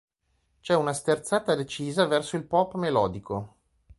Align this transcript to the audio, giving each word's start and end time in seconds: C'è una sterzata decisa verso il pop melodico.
C'è 0.61 0.73
una 0.73 0.93
sterzata 0.93 1.53
decisa 1.53 2.07
verso 2.07 2.35
il 2.35 2.47
pop 2.47 2.73
melodico. 2.73 3.57